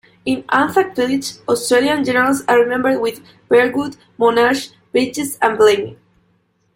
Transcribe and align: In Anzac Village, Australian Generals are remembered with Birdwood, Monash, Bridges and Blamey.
In 0.25 0.43
Anzac 0.49 0.95
Village, 0.95 1.33
Australian 1.47 2.03
Generals 2.03 2.41
are 2.47 2.59
remembered 2.59 2.99
with 3.01 3.21
Birdwood, 3.47 3.97
Monash, 4.19 4.71
Bridges 4.91 5.37
and 5.43 5.59
Blamey. 5.59 5.95